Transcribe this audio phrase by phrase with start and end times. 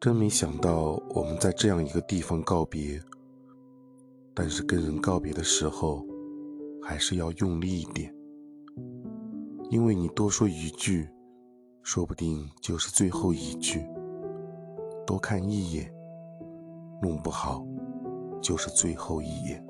[0.00, 3.02] 真没想到我们在这样一个地方告别
[4.32, 6.06] 但是跟人告别的时候
[6.80, 8.14] 还是要用力一点。
[9.70, 11.06] 因为你多说一句
[11.82, 13.84] 说不定就是最后一句
[15.06, 15.92] 多看一眼
[17.02, 17.66] 弄不好
[18.40, 19.67] 就是最后一眼。